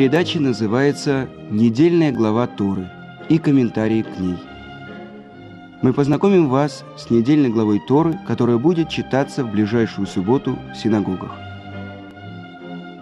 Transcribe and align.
нашей 0.00 0.08
передачи 0.08 0.38
называется 0.38 1.28
«Недельная 1.50 2.10
глава 2.10 2.46
Торы» 2.46 2.88
и 3.28 3.38
комментарии 3.38 4.02
к 4.02 4.18
ней. 4.18 4.38
Мы 5.82 5.92
познакомим 5.92 6.48
вас 6.48 6.84
с 6.96 7.10
недельной 7.10 7.50
главой 7.50 7.80
Торы, 7.86 8.18
которая 8.26 8.56
будет 8.56 8.88
читаться 8.88 9.44
в 9.44 9.50
ближайшую 9.50 10.06
субботу 10.06 10.58
в 10.72 10.76
синагогах. 10.76 11.32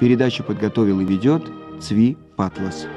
Передачу 0.00 0.42
подготовил 0.42 1.00
и 1.00 1.04
ведет 1.04 1.44
Цви 1.80 2.16
Патлас. 2.34 2.88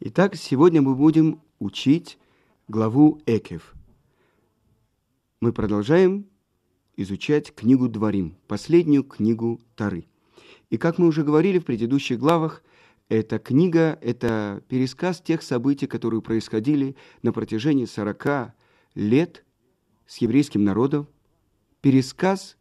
Итак, 0.00 0.34
сегодня 0.36 0.80
мы 0.80 0.94
будем 0.94 1.40
учить 1.58 2.16
главу 2.68 3.20
Экев. 3.26 3.73
Мы 5.44 5.52
продолжаем 5.52 6.24
изучать 6.96 7.54
книгу 7.54 7.86
Дворим, 7.86 8.34
последнюю 8.48 9.04
книгу 9.04 9.60
Тары. 9.76 10.06
И 10.70 10.78
как 10.78 10.96
мы 10.96 11.06
уже 11.06 11.22
говорили 11.22 11.58
в 11.58 11.66
предыдущих 11.66 12.18
главах, 12.18 12.64
эта 13.10 13.38
книга– 13.38 13.98
это 14.00 14.62
пересказ 14.68 15.20
тех 15.20 15.42
событий, 15.42 15.86
которые 15.86 16.22
происходили 16.22 16.96
на 17.20 17.30
протяжении 17.30 17.84
40 17.84 18.54
лет 18.94 19.44
с 20.06 20.16
еврейским 20.16 20.64
народом, 20.64 21.08
пересказ 21.82 22.56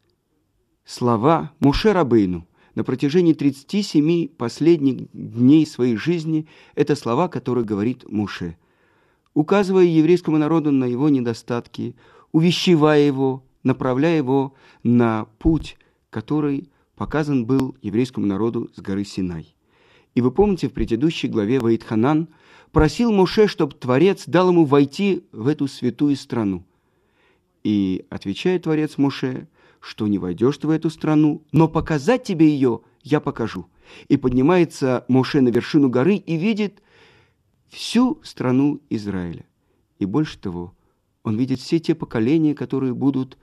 слова 0.84 1.54
Муше 1.62 1.94
Рабейну 1.94 2.46
на 2.76 2.84
протяжении 2.84 3.32
37 3.32 4.28
последних 4.28 5.10
дней 5.14 5.66
своей 5.66 5.96
жизни– 5.96 6.50
это 6.76 6.98
слова, 6.98 7.30
которые 7.30 7.64
говорит 7.64 8.04
Муше– 8.10 8.58
указывая 9.34 9.86
еврейскому 9.86 10.38
народу 10.38 10.72
на 10.72 10.86
его 10.86 11.10
недостатки, 11.10 11.96
увещевая 12.34 13.06
его, 13.06 13.46
направляя 13.64 14.18
его 14.18 14.54
на 14.84 15.26
путь, 15.40 15.78
который 16.10 16.70
показан 16.96 17.46
был 17.46 17.78
еврейскому 17.82 18.26
народу 18.26 18.70
с 18.76 18.82
горы 18.82 19.06
Синай. 19.06 19.56
И 20.16 20.22
вы 20.22 20.32
помните, 20.32 20.68
в 20.68 20.74
предыдущей 20.74 21.28
главе 21.30 21.60
Ваидханан 21.60 22.28
просил 22.72 23.12
Муше, 23.12 23.48
чтобы 23.48 23.76
Творец 23.76 24.26
дал 24.28 24.50
ему 24.50 24.66
войти 24.66 25.24
в 25.32 25.48
эту 25.48 25.68
святую 25.68 26.16
страну. 26.18 26.66
И 27.64 28.06
отвечает 28.10 28.64
Творец 28.64 28.98
Муше, 28.98 29.48
что 29.80 30.08
не 30.08 30.20
войдешь 30.20 30.58
ты 30.58 30.68
в 30.68 30.72
эту 30.72 30.90
страну, 30.90 31.44
но 31.52 31.68
показать 31.68 32.24
тебе 32.24 32.48
ее 32.48 32.82
я 33.02 33.20
покажу. 33.20 33.68
И 34.08 34.18
поднимается 34.18 35.06
Муше 35.08 35.42
на 35.42 35.50
вершину 35.50 35.90
горы 35.90 36.16
и 36.16 36.36
видит 36.36 36.82
всю 37.70 38.20
страну 38.24 38.82
Израиля. 38.90 39.46
И 40.00 40.06
больше 40.06 40.38
того, 40.38 40.74
он 41.24 41.38
видит 41.38 41.60
все 41.60 41.80
те 41.80 41.96
поколения, 41.96 42.54
которые 42.54 42.94
будут 42.94 43.38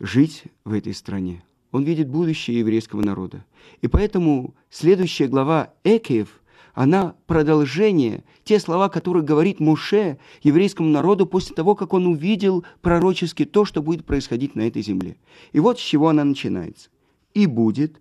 жить 0.00 0.44
в 0.64 0.72
этой 0.72 0.92
стране. 0.92 1.44
Он 1.70 1.84
видит 1.84 2.08
будущее 2.08 2.58
еврейского 2.58 3.02
народа. 3.02 3.44
И 3.80 3.88
поэтому 3.88 4.54
следующая 4.70 5.26
глава 5.26 5.72
Экеев, 5.82 6.40
она 6.72 7.14
продолжение, 7.26 8.24
те 8.42 8.58
слова, 8.58 8.88
которые 8.88 9.24
говорит 9.24 9.60
Муше 9.60 10.18
еврейскому 10.42 10.88
народу 10.88 11.26
после 11.26 11.54
того, 11.54 11.76
как 11.76 11.92
он 11.92 12.06
увидел 12.06 12.64
пророчески 12.80 13.44
то, 13.44 13.64
что 13.64 13.80
будет 13.80 14.04
происходить 14.04 14.56
на 14.56 14.62
этой 14.62 14.82
земле. 14.82 15.16
И 15.52 15.60
вот 15.60 15.78
с 15.78 15.82
чего 15.82 16.08
она 16.08 16.24
начинается. 16.24 16.90
«И 17.32 17.46
будет 17.46 18.00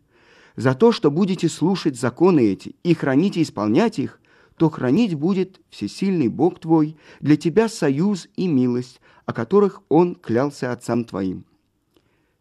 за 0.56 0.76
то, 0.76 0.92
что 0.92 1.10
будете 1.10 1.50
слушать 1.50 2.00
законы 2.00 2.42
эти 2.42 2.76
и 2.84 2.94
хранить 2.94 3.38
и 3.38 3.42
исполнять 3.42 3.98
их, 3.98 4.20
то 4.58 4.70
хранить 4.70 5.16
будет 5.16 5.62
всесильный 5.70 6.28
Бог 6.28 6.60
твой 6.60 6.98
для 7.20 7.38
тебя 7.38 7.68
союз 7.68 8.28
и 8.36 8.48
милость, 8.48 9.02
о 9.26 9.34
которых 9.34 9.82
Он 9.90 10.16
клялся 10.16 10.72
отцам 10.72 11.06
твоим. 11.06 11.46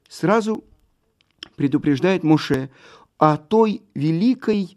Сразу 0.08 0.64
предупреждает 1.56 2.22
Моше 2.22 2.70
о 3.18 3.36
той 3.36 3.82
великой 3.94 4.76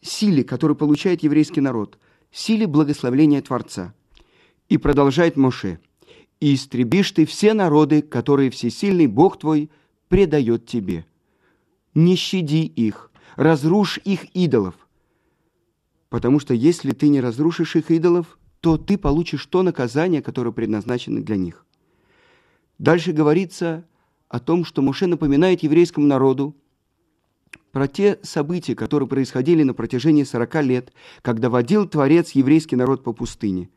силе, 0.00 0.44
которую 0.44 0.76
получает 0.76 1.22
еврейский 1.22 1.60
народ, 1.60 1.98
силе 2.30 2.66
благословления 2.66 3.42
Творца. 3.42 3.94
И 4.68 4.78
продолжает 4.78 5.36
Моше, 5.36 5.80
«И 6.40 6.54
истребишь 6.54 7.12
ты 7.12 7.26
все 7.26 7.54
народы, 7.54 8.02
которые 8.02 8.50
всесильный 8.50 9.06
Бог 9.06 9.38
твой 9.38 9.70
предает 10.08 10.66
тебе. 10.66 11.06
Не 11.94 12.16
щади 12.16 12.64
их, 12.66 13.10
разрушь 13.36 13.98
их 14.04 14.24
идолов, 14.34 14.74
Потому 16.14 16.38
что 16.38 16.54
если 16.54 16.92
ты 16.92 17.08
не 17.08 17.20
разрушишь 17.20 17.74
их 17.74 17.90
идолов, 17.90 18.38
то 18.60 18.78
ты 18.78 18.96
получишь 18.96 19.44
то 19.46 19.64
наказание, 19.64 20.22
которое 20.22 20.52
предназначено 20.52 21.20
для 21.20 21.34
них. 21.34 21.66
Дальше 22.78 23.10
говорится 23.10 23.84
о 24.28 24.38
том, 24.38 24.64
что 24.64 24.80
Муше 24.80 25.08
напоминает 25.08 25.64
еврейскому 25.64 26.06
народу 26.06 26.54
про 27.72 27.88
те 27.88 28.20
события, 28.22 28.76
которые 28.76 29.08
происходили 29.08 29.64
на 29.64 29.74
протяжении 29.74 30.22
40 30.22 30.62
лет, 30.62 30.92
когда 31.20 31.50
водил 31.50 31.84
Творец 31.88 32.30
еврейский 32.30 32.76
народ 32.76 33.02
по 33.02 33.12
пустыне, 33.12 33.68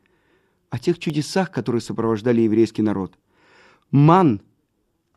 о 0.70 0.78
тех 0.78 1.00
чудесах, 1.00 1.50
которые 1.50 1.80
сопровождали 1.80 2.42
еврейский 2.42 2.82
народ. 2.82 3.18
Ман, 3.90 4.42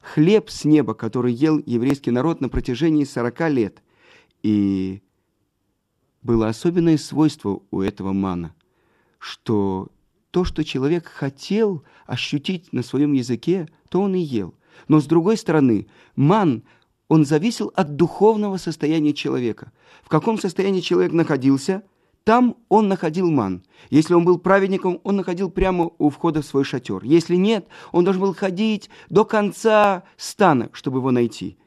хлеб 0.02 0.50
с 0.50 0.66
неба, 0.66 0.96
который 0.96 1.34
ел 1.34 1.62
еврейский 1.68 2.10
народ 2.10 2.42
на 2.42 2.50
протяжении 2.50 3.04
40 3.04 3.50
лет. 3.52 3.84
И 4.42 5.04
было 6.22 6.48
особенное 6.48 6.98
свойство 6.98 7.62
у 7.72 7.82
этого 7.82 8.14
мана, 8.14 8.54
что 9.18 9.90
то, 10.32 10.46
что 10.46 10.64
человек 10.64 11.08
хотел 11.08 11.84
ощутить 12.06 12.72
на 12.72 12.84
своем 12.84 13.14
языке, 13.14 13.68
то 13.90 14.02
он 14.02 14.16
и 14.16 14.20
ел. 14.20 14.56
Но 14.88 15.00
с 15.00 15.06
другой 15.06 15.38
стороны, 15.38 15.88
ман, 16.16 16.64
он 17.08 17.26
зависел 17.26 17.72
от 17.76 17.96
духовного 17.98 18.58
состояния 18.58 19.14
человека. 19.14 19.72
В 20.04 20.10
каком 20.10 20.40
состоянии 20.40 20.80
человек 20.80 21.12
находился, 21.12 21.84
там 22.24 22.56
он 22.70 22.88
находил 22.88 23.30
ман. 23.30 23.64
Если 23.90 24.14
он 24.14 24.24
был 24.24 24.38
праведником, 24.38 25.02
он 25.04 25.18
находил 25.18 25.50
прямо 25.50 25.92
у 25.98 26.10
входа 26.10 26.42
в 26.42 26.46
свой 26.46 26.64
шатер. 26.64 27.04
Если 27.04 27.36
нет, 27.36 27.68
он 27.92 28.06
должен 28.06 28.22
был 28.22 28.34
ходить 28.34 28.90
до 29.10 29.26
конца 29.26 30.04
стана, 30.18 30.70
чтобы 30.72 31.00
его 31.00 31.12
найти. 31.12 31.58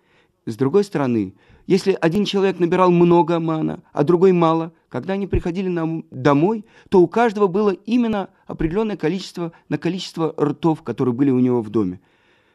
С 0.46 0.56
другой 0.56 0.84
стороны, 0.84 1.34
если 1.66 1.96
один 1.98 2.24
человек 2.24 2.58
набирал 2.58 2.90
много 2.90 3.40
мана, 3.40 3.82
а 3.92 4.04
другой 4.04 4.32
мало, 4.32 4.72
когда 4.88 5.14
они 5.14 5.26
приходили 5.26 5.68
нам 5.68 6.04
домой, 6.10 6.64
то 6.90 7.00
у 7.00 7.08
каждого 7.08 7.46
было 7.46 7.70
именно 7.70 8.28
определенное 8.46 8.96
количество 8.96 9.52
на 9.68 9.78
количество 9.78 10.34
ртов, 10.38 10.82
которые 10.82 11.14
были 11.14 11.30
у 11.30 11.38
него 11.38 11.62
в 11.62 11.70
доме. 11.70 12.00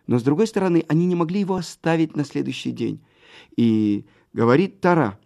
Но 0.06 0.20
с 0.20 0.24
другой 0.24 0.48
стороны, 0.48 0.86
они 0.88 1.06
не 1.06 1.16
могли 1.16 1.40
его 1.40 1.56
оставить 1.56 2.16
на 2.16 2.24
следующий 2.24 2.72
день. 2.72 3.04
И 3.56 4.06
говорит 4.34 4.80
Тара, 4.80 5.20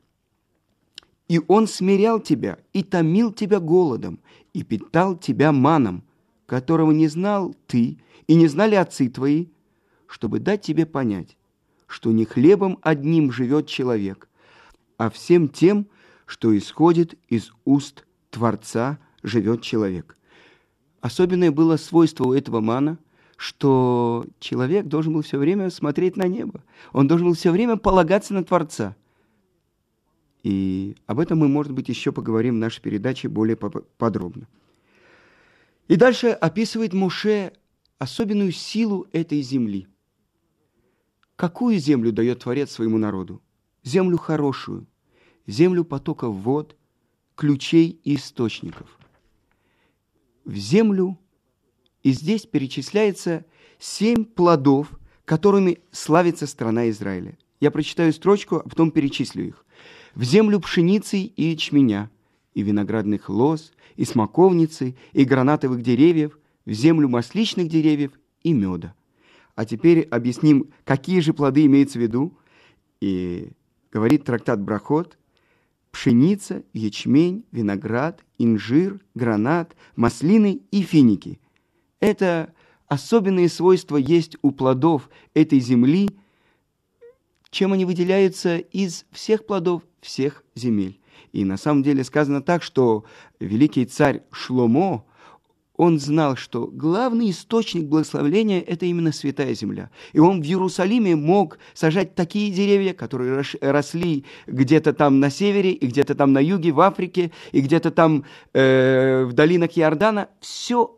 «И 1.28 1.42
он 1.48 1.68
смирял 1.68 2.20
тебя, 2.20 2.60
и 2.74 2.84
томил 2.84 3.32
тебя 3.32 3.60
голодом, 3.60 4.20
и 4.54 4.64
питал 4.64 5.18
тебя 5.18 5.52
маном, 5.52 6.04
которого 6.46 6.92
не 6.92 7.08
знал 7.08 7.56
ты, 7.68 7.98
и 8.28 8.36
не 8.36 8.48
знали 8.48 8.76
отцы 8.76 9.10
твои, 9.10 9.48
чтобы 10.08 10.40
дать 10.40 10.62
тебе 10.62 10.86
понять, 10.86 11.38
что 11.94 12.12
не 12.12 12.26
хлебом 12.26 12.80
одним 12.82 13.32
живет 13.32 13.68
человек, 13.68 14.28
а 14.98 15.12
всем 15.12 15.48
тем, 15.48 15.86
что 16.26 16.58
исходит 16.58 17.14
из 17.28 17.52
уст 17.66 18.08
Творца, 18.32 18.98
живет 19.22 19.62
человек. 19.62 20.18
Особенное 21.02 21.52
было 21.52 21.78
свойство 21.78 22.24
у 22.24 22.34
этого 22.34 22.62
мана, 22.62 22.98
что 23.38 24.26
человек 24.40 24.88
должен 24.88 25.14
был 25.14 25.22
все 25.22 25.38
время 25.38 25.70
смотреть 25.70 26.18
на 26.18 26.28
небо. 26.28 26.64
Он 26.94 27.08
должен 27.08 27.28
был 27.28 27.36
все 27.36 27.52
время 27.52 27.78
полагаться 27.78 28.34
на 28.34 28.44
Творца. 28.44 28.96
И 30.42 30.96
об 31.06 31.20
этом 31.20 31.38
мы, 31.38 31.48
может 31.48 31.74
быть, 31.74 31.90
еще 31.90 32.12
поговорим 32.12 32.56
в 32.56 32.58
нашей 32.58 32.82
передаче 32.82 33.28
более 33.28 33.56
подробно. 33.56 34.48
И 35.88 35.96
дальше 35.96 36.30
описывает 36.30 36.94
Муше 36.94 37.54
особенную 38.00 38.52
силу 38.52 39.06
этой 39.12 39.44
земли– 39.44 39.88
Какую 41.36 41.80
землю 41.80 42.12
дает 42.12 42.40
Творец 42.40 42.72
своему 42.72 42.98
народу? 42.98 43.42
Землю 43.84 44.18
хорошую, 44.18 44.86
землю 45.48 45.84
потоков 45.84 46.36
вод, 46.36 46.78
ключей 47.36 48.00
и 48.04 48.16
источников. 48.16 48.88
В 50.46 50.56
землю, 50.56 51.18
и 52.04 52.12
здесь 52.12 52.46
перечисляется 52.46 53.46
семь 53.80 54.26
плодов, 54.26 54.92
которыми 55.26 55.80
славится 55.92 56.46
страна 56.46 56.90
Израиля. 56.90 57.38
Я 57.60 57.72
прочитаю 57.72 58.14
строчку, 58.14 58.58
а 58.58 58.70
потом 58.70 58.92
перечислю 58.92 59.48
их. 59.48 59.66
В 60.16 60.24
землю 60.24 60.60
пшеницы 60.60 61.18
и 61.20 61.44
ячменя, 61.44 62.12
и 62.54 62.62
виноградных 62.62 63.30
лоз, 63.30 63.74
и 63.96 64.06
смоковницы, 64.06 64.96
и 65.14 65.26
гранатовых 65.26 65.82
деревьев, 65.82 66.38
в 66.66 66.72
землю 66.72 67.10
масличных 67.10 67.68
деревьев 67.68 68.12
и 68.44 68.54
меда– 68.54 68.94
а 69.56 69.66
теперь 69.66 70.02
объясним, 70.02 70.72
какие 70.84 71.20
же 71.20 71.34
плоды 71.34 71.66
имеются 71.66 72.00
в 72.00 72.02
виду. 72.02 72.38
И 73.02 73.52
говорит 73.92 74.24
трактат 74.24 74.62
Брахот, 74.62 75.18
пшеница, 75.92 76.64
ячмень, 76.74 77.46
виноград, 77.52 78.24
инжир, 78.38 79.00
гранат, 79.14 79.76
маслины 79.96 80.62
и 80.72 80.82
финики. 80.82 81.40
Это 82.00 82.54
особенные 82.88 83.50
свойства 83.50 83.98
есть 83.98 84.38
у 84.42 84.52
плодов 84.52 85.10
этой 85.34 85.60
земли, 85.60 86.10
чем 87.50 87.74
они 87.74 87.86
выделяются 87.86 88.58
из 88.58 89.06
всех 89.12 89.46
плодов 89.46 89.84
всех 90.02 90.44
земель. 90.56 91.00
И 91.32 91.46
на 91.46 91.58
самом 91.58 91.84
деле 91.84 92.04
сказано 92.04 92.42
так, 92.42 92.64
что 92.64 93.06
великий 93.40 93.86
царь 93.86 94.24
Шломо, 94.32 95.06
он 95.76 96.00
знал, 96.00 96.36
что 96.36 96.68
главный 96.68 97.32
источник 97.32 97.86
благословления– 97.86 98.62
это 98.68 98.86
именно 98.86 99.12
Святая 99.12 99.56
Земля. 99.56 99.90
И 100.12 100.20
он 100.20 100.42
в 100.42 100.46
Иерусалиме 100.46 101.16
мог 101.16 101.58
сажать 101.74 102.14
такие 102.14 102.52
деревья, 102.52 102.94
которые 102.94 103.44
росли 103.62 104.26
где-то 104.46 104.94
там 104.94 105.20
на 105.20 105.32
севере, 105.32 105.72
и 105.72 105.88
где-то 105.88 106.14
там 106.14 106.32
на 106.32 106.40
юге, 106.40 106.72
в 106.72 106.80
Африке, 106.80 107.32
и 107.52 107.62
где-то 107.62 107.90
там 107.90 108.24
э, 108.54 109.24
в 109.26 109.34
долинах 109.34 109.72
Иордана. 109.76 110.30
Все 110.40 110.96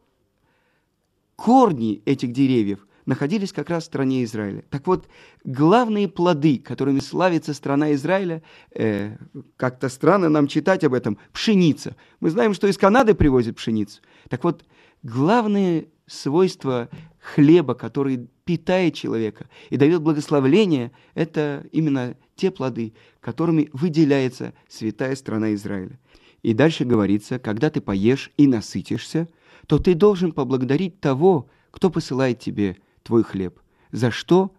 корни 1.37 2.01
этих 2.05 2.33
деревьев 2.33 2.85
находились 3.05 3.53
как 3.53 3.69
раз 3.69 3.83
в 3.83 3.87
стране 3.87 4.23
Израиля. 4.23 4.63
Так 4.69 4.87
вот, 4.87 5.07
главные 5.43 6.07
плоды, 6.07 6.57
которыми 6.57 6.99
славится 6.99 7.53
страна 7.53 7.93
Израиля, 7.93 8.41
э, 8.71 9.17
как-то 9.57 9.89
странно 9.89 10.29
нам 10.29 10.47
читать 10.47 10.83
об 10.83 10.93
этом, 10.93 11.17
пшеница. 11.31 11.95
Мы 12.19 12.29
знаем, 12.29 12.53
что 12.53 12.67
из 12.67 12.77
Канады 12.77 13.13
привозят 13.13 13.57
пшеницу. 13.57 14.01
Так 14.29 14.43
вот, 14.43 14.65
главное 15.03 15.85
свойство 16.07 16.89
хлеба, 17.19 17.73
который 17.73 18.27
питает 18.43 18.93
человека 18.93 19.49
и 19.69 19.77
дает 19.77 20.01
благословление, 20.01 20.91
это 21.15 21.65
именно 21.71 22.15
те 22.35 22.51
плоды, 22.51 22.93
которыми 23.21 23.69
выделяется 23.73 24.53
святая 24.67 25.15
страна 25.15 25.53
Израиля. 25.55 25.99
И 26.43 26.53
дальше 26.53 26.85
говорится, 26.85 27.39
когда 27.39 27.71
ты 27.71 27.81
поешь 27.81 28.31
и 28.37 28.45
насытишься, 28.45 29.27
то 29.65 29.79
ты 29.79 29.95
должен 29.95 30.31
поблагодарить 30.31 30.99
того, 30.99 31.49
кто 31.71 31.89
посылает 31.89 32.39
тебе 32.39 32.77
твой 33.05 33.23
хлеб. 33.23 33.61
За 33.91 34.11
что? 34.11 34.51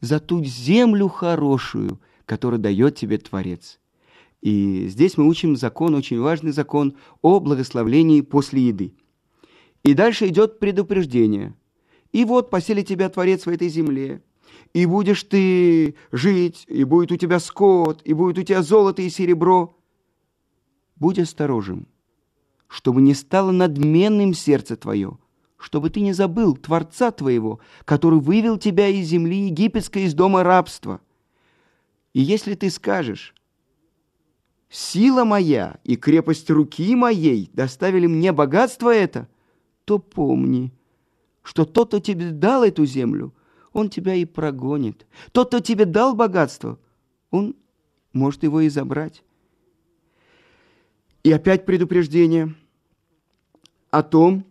За 0.00 0.20
ту 0.20 0.44
землю 0.44 1.08
хорошую, 1.08 2.00
которую 2.26 2.60
дает 2.60 2.96
тебе 2.96 3.16
Творец. 3.16 3.78
И 4.42 4.88
здесь 4.88 5.16
мы 5.16 5.26
учим 5.28 5.56
закон, 5.56 5.94
очень 5.94 6.20
важный 6.20 6.50
закон 6.50 6.96
о 7.22 7.38
благословлении 7.38 8.20
после 8.20 8.62
еды. 8.62 8.94
И 9.84 9.94
дальше 9.94 10.26
идет 10.26 10.58
предупреждение. 10.58 11.54
И 12.10 12.24
вот 12.24 12.50
поселит 12.50 12.88
тебя 12.88 13.08
Творец 13.08 13.46
в 13.46 13.48
этой 13.48 13.68
земле, 13.68 14.22
и 14.74 14.84
будешь 14.86 15.22
ты 15.22 15.94
жить, 16.10 16.64
и 16.66 16.84
будет 16.84 17.12
у 17.12 17.16
тебя 17.16 17.38
скот, 17.38 18.02
и 18.04 18.12
будет 18.12 18.38
у 18.38 18.42
тебя 18.42 18.62
золото 18.62 19.02
и 19.02 19.10
серебро. 19.10 19.78
Будь 20.96 21.18
осторожен, 21.18 21.86
чтобы 22.68 23.00
не 23.00 23.14
стало 23.14 23.50
надменным 23.50 24.34
сердце 24.34 24.76
твое, 24.76 25.18
чтобы 25.62 25.90
ты 25.90 26.00
не 26.00 26.12
забыл 26.12 26.56
Творца 26.56 27.12
твоего, 27.12 27.60
который 27.84 28.18
вывел 28.18 28.58
тебя 28.58 28.88
из 28.88 29.06
земли 29.06 29.46
египетской, 29.46 30.02
из 30.02 30.12
дома 30.12 30.42
рабства. 30.42 31.00
И 32.12 32.20
если 32.20 32.54
ты 32.54 32.68
скажешь, 32.68 33.32
«Сила 34.68 35.24
моя 35.24 35.78
и 35.84 35.96
крепость 35.96 36.50
руки 36.50 36.96
моей 36.96 37.48
доставили 37.52 38.06
мне 38.06 38.32
богатство 38.32 38.92
это», 38.92 39.28
то 39.84 40.00
помни, 40.00 40.72
что 41.42 41.64
тот, 41.64 41.88
кто 41.88 42.00
тебе 42.00 42.30
дал 42.32 42.64
эту 42.64 42.84
землю, 42.84 43.32
он 43.72 43.88
тебя 43.88 44.14
и 44.14 44.24
прогонит. 44.24 45.06
Тот, 45.30 45.48
кто 45.48 45.60
тебе 45.60 45.84
дал 45.84 46.14
богатство, 46.14 46.78
он 47.30 47.54
может 48.12 48.42
его 48.42 48.62
и 48.62 48.68
забрать. 48.68 49.22
И 51.22 51.30
опять 51.30 51.64
предупреждение 51.66 52.54
о 53.90 54.02
том, 54.02 54.44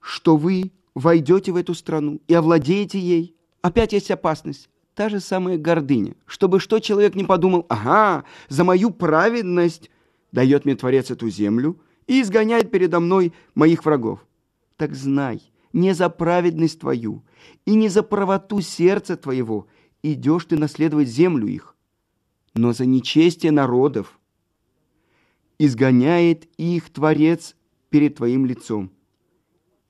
что 0.00 0.36
вы 0.36 0.72
войдете 0.94 1.52
в 1.52 1.56
эту 1.56 1.74
страну 1.74 2.20
и 2.26 2.34
овладеете 2.34 2.98
ей, 2.98 3.36
опять 3.62 3.92
есть 3.92 4.10
опасность. 4.10 4.68
Та 4.94 5.08
же 5.08 5.20
самая 5.20 5.56
гордыня. 5.56 6.14
Чтобы 6.26 6.60
что 6.60 6.78
человек 6.80 7.14
не 7.14 7.24
подумал, 7.24 7.64
ага, 7.68 8.24
за 8.48 8.64
мою 8.64 8.90
праведность 8.90 9.90
дает 10.32 10.64
мне 10.64 10.74
Творец 10.74 11.10
эту 11.10 11.30
землю 11.30 11.80
и 12.06 12.20
изгоняет 12.20 12.70
передо 12.70 13.00
мной 13.00 13.32
моих 13.54 13.84
врагов. 13.84 14.26
Так 14.76 14.94
знай, 14.94 15.42
не 15.72 15.94
за 15.94 16.08
праведность 16.10 16.80
твою 16.80 17.22
и 17.64 17.74
не 17.74 17.88
за 17.88 18.02
правоту 18.02 18.60
сердца 18.60 19.16
твоего 19.16 19.68
идешь 20.02 20.46
ты 20.46 20.56
наследовать 20.56 21.08
землю 21.08 21.46
их, 21.46 21.76
но 22.54 22.72
за 22.72 22.84
нечестие 22.84 23.52
народов. 23.52 24.18
Изгоняет 25.58 26.48
их 26.56 26.90
Творец 26.90 27.54
перед 27.90 28.16
твоим 28.16 28.46
лицом 28.46 28.90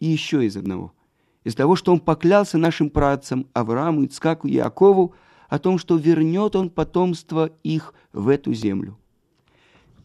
и 0.00 0.06
еще 0.06 0.44
из 0.44 0.56
одного. 0.56 0.92
Из 1.44 1.54
того, 1.54 1.76
что 1.76 1.92
он 1.92 2.00
поклялся 2.00 2.58
нашим 2.58 2.90
працам 2.90 3.46
Аврааму, 3.52 4.04
Ицкаку 4.04 4.48
и 4.48 4.54
Якову 4.54 5.14
о 5.48 5.58
том, 5.58 5.78
что 5.78 5.96
вернет 5.96 6.56
он 6.56 6.70
потомство 6.70 7.50
их 7.62 7.94
в 8.12 8.28
эту 8.28 8.52
землю. 8.52 8.98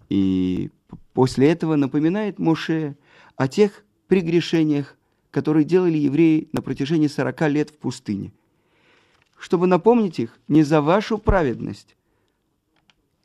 И 0.09 0.69
после 1.13 1.49
этого 1.49 1.75
напоминает 1.75 2.39
Моше 2.39 2.95
о 3.35 3.47
тех 3.47 3.83
прегрешениях, 4.07 4.97
которые 5.31 5.65
делали 5.65 5.97
евреи 5.97 6.47
на 6.53 6.61
протяжении 6.61 7.07
40 7.07 7.41
лет 7.49 7.69
в 7.71 7.77
пустыне. 7.77 8.31
Чтобы 9.37 9.67
напомнить 9.67 10.19
их 10.19 10.39
не 10.47 10.63
за 10.63 10.81
вашу 10.81 11.17
праведность. 11.17 11.97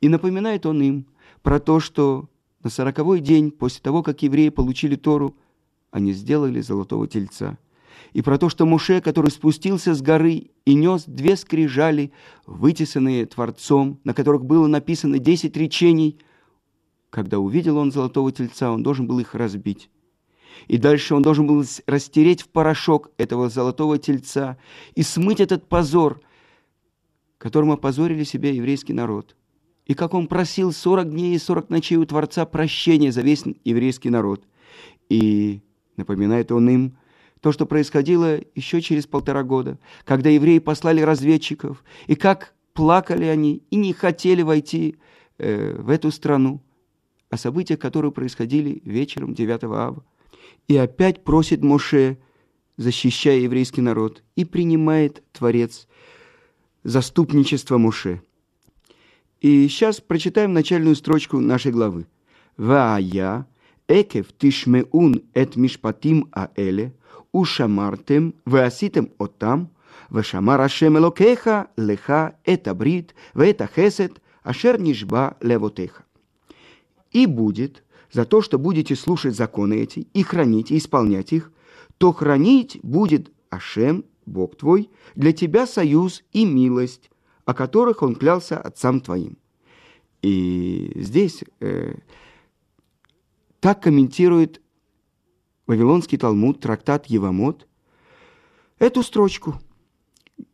И 0.01 0.09
напоминает 0.09 0.65
он 0.65 0.81
им 0.81 1.05
про 1.41 1.59
то, 1.59 1.79
что 1.79 2.29
на 2.63 2.69
сороковой 2.69 3.21
день 3.21 3.51
после 3.51 3.81
того, 3.81 4.03
как 4.03 4.21
евреи 4.21 4.49
получили 4.49 4.95
Тору, 4.95 5.35
они 5.91 6.13
сделали 6.13 6.61
золотого 6.61 7.07
тельца. 7.07 7.57
И 8.13 8.21
про 8.21 8.37
то, 8.37 8.49
что 8.49 8.65
Муше, 8.65 8.99
который 8.99 9.31
спустился 9.31 9.93
с 9.93 10.01
горы 10.01 10.51
и 10.65 10.73
нес 10.73 11.03
две 11.05 11.35
скрижали, 11.35 12.11
вытесанные 12.45 13.25
Творцом, 13.25 13.99
на 14.03 14.13
которых 14.13 14.43
было 14.43 14.67
написано 14.67 15.19
десять 15.19 15.55
речений, 15.55 16.19
когда 17.09 17.39
увидел 17.39 17.77
он 17.77 17.91
золотого 17.91 18.31
тельца, 18.31 18.71
он 18.71 18.83
должен 18.83 19.07
был 19.07 19.19
их 19.19 19.35
разбить. 19.35 19.89
И 20.67 20.77
дальше 20.77 21.15
он 21.15 21.21
должен 21.21 21.47
был 21.47 21.63
растереть 21.87 22.41
в 22.41 22.49
порошок 22.49 23.11
этого 23.17 23.49
золотого 23.49 23.97
тельца 23.97 24.57
и 24.95 25.03
смыть 25.03 25.39
этот 25.39 25.67
позор, 25.67 26.21
которым 27.37 27.71
опозорили 27.71 28.23
себя 28.23 28.51
еврейский 28.51 28.93
народ. 28.93 29.35
И 29.85 29.93
как 29.93 30.13
он 30.13 30.27
просил 30.27 30.71
сорок 30.71 31.09
дней 31.09 31.35
и 31.35 31.39
сорок 31.39 31.69
ночей 31.69 31.97
у 31.97 32.05
Творца 32.05 32.45
прощения 32.45 33.11
за 33.11 33.21
весь 33.21 33.43
еврейский 33.63 34.09
народ. 34.09 34.45
И 35.09 35.61
Напоминает 36.01 36.51
он 36.51 36.67
им 36.67 36.97
то, 37.41 37.51
что 37.51 37.67
происходило 37.67 38.39
еще 38.55 38.81
через 38.81 39.05
полтора 39.05 39.43
года, 39.43 39.77
когда 40.03 40.31
евреи 40.31 40.57
послали 40.57 41.01
разведчиков, 41.01 41.83
и 42.07 42.15
как 42.15 42.55
плакали 42.73 43.25
они 43.25 43.61
и 43.69 43.75
не 43.75 43.93
хотели 43.93 44.41
войти 44.41 44.95
э, 45.37 45.79
в 45.79 45.91
эту 45.91 46.09
страну, 46.09 46.63
о 47.29 47.37
событиях, 47.37 47.77
которые 47.77 48.11
происходили 48.11 48.81
вечером 48.83 49.35
9 49.35 49.63
ава. 49.65 50.03
И 50.67 50.75
опять 50.75 51.23
просит 51.23 51.61
Моше, 51.61 52.17
защищая 52.77 53.37
еврейский 53.37 53.81
народ, 53.81 54.23
и 54.35 54.43
принимает 54.43 55.23
Творец 55.33 55.87
заступничество 56.83 57.77
Моше. 57.77 58.23
И 59.39 59.67
сейчас 59.67 60.01
прочитаем 60.01 60.51
начальную 60.51 60.95
строчку 60.95 61.39
нашей 61.39 61.71
главы. 61.71 62.07
«Ваая 62.57 63.45
עקב 63.90 64.22
תשמעון 64.38 65.12
את 65.42 65.56
משפטים 65.56 66.22
האלה, 66.32 66.86
ושמרתם 67.36 68.30
ועשיתם 68.46 69.04
אותם, 69.20 69.64
ושמר 70.12 70.60
השם 70.60 70.96
אלוקיך 70.96 71.50
לך 71.78 72.12
את 72.52 72.68
הברית 72.68 73.12
ואת 73.34 73.60
החסד, 73.60 74.08
אשר 74.46 74.76
нишба 74.76 75.30
левотеха. 75.42 76.02
И 77.12 77.26
будет 77.26 77.82
за 78.12 78.24
то, 78.24 78.42
что 78.42 78.58
будете 78.58 78.94
слушать 78.94 79.34
законы 79.34 79.74
эти 79.74 80.06
и 80.12 80.22
хранить 80.22 80.70
и 80.70 80.78
исполнять 80.78 81.32
их, 81.32 81.50
то 81.98 82.12
хранить 82.12 82.78
будет 82.82 83.32
Ашем, 83.50 84.04
Бог 84.26 84.56
твой, 84.56 84.90
для 85.14 85.32
тебя 85.32 85.66
союз 85.66 86.22
и 86.32 86.44
милость, 86.44 87.10
о 87.44 87.54
которых 87.54 88.02
он 88.02 88.14
клялся 88.14 88.58
отцам 88.58 89.00
твоим. 89.00 89.36
И 90.22 90.92
здесь 90.96 91.44
э, 91.60 91.94
так 93.61 93.83
комментирует 93.83 94.59
Вавилонский 95.67 96.17
Талмуд, 96.17 96.59
трактат 96.59 97.05
Евамот, 97.05 97.67
эту 98.79 99.03
строчку. 99.03 99.61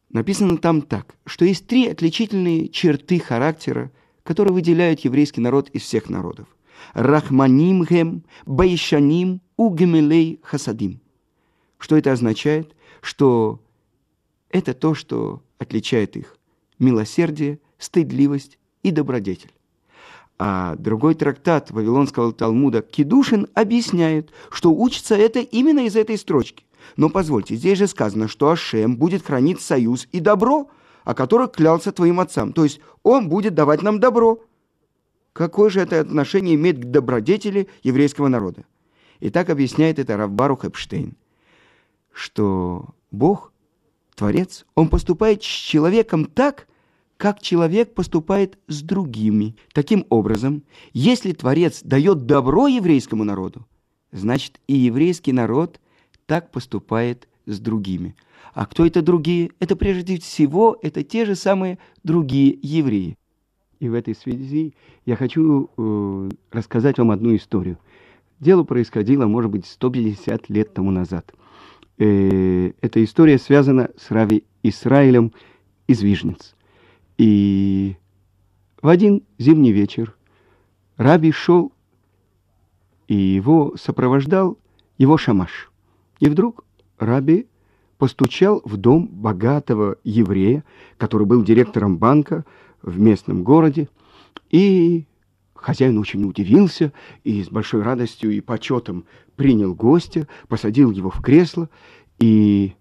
Написано 0.09 0.57
там 0.57 0.81
так, 0.81 1.15
что 1.25 1.45
есть 1.45 1.65
три 1.67 1.87
отличительные 1.87 2.67
черты 2.67 3.19
характера, 3.19 3.91
которые 4.23 4.53
выделяют 4.53 4.99
еврейский 4.99 5.41
народ 5.41 5.69
из 5.69 5.83
всех 5.83 6.09
народов. 6.09 6.47
Рахманимгем, 6.93 8.23
Байшаним, 8.45 9.41
Угемелей, 9.55 10.39
Хасадим. 10.43 10.99
Что 11.79 11.97
это 11.97 12.11
означает? 12.11 12.75
Что 13.01 13.61
это 14.49 14.73
то, 14.73 14.93
что 14.93 15.41
отличает 15.57 16.17
их. 16.17 16.37
Милосердие, 16.77 17.59
стыдливость 17.77 18.59
и 18.83 18.91
добродетель. 18.91 19.53
А 20.39 20.75
другой 20.75 21.15
трактат 21.15 21.71
Вавилонского 21.71 22.31
Талмуда 22.31 22.81
Кедушин 22.81 23.47
объясняет, 23.55 24.31
что 24.51 24.71
учится 24.71 25.15
это 25.15 25.39
именно 25.39 25.85
из 25.85 25.95
этой 25.95 26.17
строчки. 26.17 26.63
Но 26.95 27.09
позвольте, 27.09 27.55
здесь 27.55 27.79
же 27.79 27.87
сказано, 27.87 28.27
что 28.27 28.49
Ашем 28.49 28.97
будет 28.97 29.25
хранить 29.25 29.61
союз 29.61 30.07
и 30.11 30.19
добро, 30.19 30.69
о 31.03 31.15
которых 31.15 31.53
клялся 31.53 31.91
твоим 31.91 32.19
отцам. 32.19 32.53
То 32.53 32.63
есть 32.63 32.79
он 33.01 33.29
будет 33.29 33.55
давать 33.55 33.81
нам 33.81 33.99
добро. 33.99 34.43
Какое 35.33 35.69
же 35.69 35.81
это 35.81 36.01
отношение 36.01 36.55
имеет 36.55 36.79
к 36.79 36.85
добродетели 36.85 37.67
еврейского 37.83 38.27
народа? 38.27 38.65
И 39.19 39.29
так 39.29 39.49
объясняет 39.49 39.99
это 39.99 40.17
Равбарух 40.17 40.65
Эпштейн, 40.65 41.15
что 42.11 42.85
Бог, 43.11 43.51
Творец, 44.15 44.65
Он 44.75 44.89
поступает 44.89 45.43
с 45.43 45.45
человеком 45.45 46.25
так, 46.25 46.67
как 47.17 47.41
человек 47.41 47.93
поступает 47.93 48.57
с 48.67 48.81
другими. 48.81 49.55
Таким 49.73 50.05
образом, 50.09 50.63
если 50.93 51.33
Творец 51.33 51.81
дает 51.83 52.25
добро 52.25 52.67
еврейскому 52.67 53.23
народу, 53.23 53.67
значит 54.11 54.59
и 54.67 54.75
еврейский 54.75 55.33
народ 55.33 55.79
так 56.25 56.51
поступает 56.51 57.27
с 57.45 57.59
другими. 57.59 58.15
А 58.53 58.65
кто 58.65 58.85
это 58.85 59.01
другие? 59.01 59.51
Это 59.59 59.75
прежде 59.75 60.19
всего, 60.19 60.77
это 60.81 61.03
те 61.03 61.25
же 61.25 61.35
самые 61.35 61.79
другие 62.03 62.57
евреи. 62.61 63.17
И 63.79 63.89
в 63.89 63.93
этой 63.93 64.15
связи 64.15 64.73
я 65.05 65.15
хочу 65.15 65.69
э, 65.77 66.29
рассказать 66.51 66.97
вам 66.97 67.11
одну 67.11 67.35
историю. 67.35 67.77
Дело 68.39 68.63
происходило, 68.63 69.25
может 69.25 69.51
быть, 69.51 69.65
150 69.65 70.49
лет 70.49 70.73
тому 70.73 70.91
назад. 70.91 71.33
Э, 71.97 72.71
эта 72.81 73.03
история 73.03 73.37
связана 73.37 73.91
с 73.97 74.11
Рави 74.11 74.43
Исраилем 74.63 75.31
из 75.87 76.01
Вижниц. 76.01 76.56
И 77.17 77.95
в 78.81 78.87
один 78.87 79.23
зимний 79.39 79.71
вечер 79.71 80.15
Раби 80.97 81.31
шел, 81.31 81.71
и 83.07 83.15
его 83.15 83.75
сопровождал 83.77 84.57
его 84.97 85.17
шамаш. 85.17 85.71
И 86.19 86.29
вдруг 86.29 86.63
Раби 86.99 87.47
постучал 87.97 88.61
в 88.65 88.77
дом 88.77 89.07
богатого 89.07 89.97
еврея, 90.03 90.63
который 90.97 91.25
был 91.25 91.43
директором 91.43 91.97
банка 91.97 92.45
в 92.81 92.99
местном 92.99 93.43
городе, 93.43 93.89
и 94.51 95.05
хозяин 95.55 95.97
очень 95.97 96.23
удивился 96.23 96.93
и 97.23 97.43
с 97.43 97.49
большой 97.49 97.81
радостью 97.81 98.31
и 98.31 98.41
почетом 98.41 99.05
принял 99.35 99.73
гостя, 99.73 100.27
посадил 100.47 100.91
его 100.91 101.09
в 101.09 101.21
кресло, 101.21 101.69
и 102.19 102.75